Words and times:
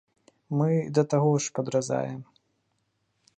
Мы, 0.59 0.69
да 0.97 1.03
таго 1.11 1.33
ж, 1.35 1.45
падразаем. 1.59 2.21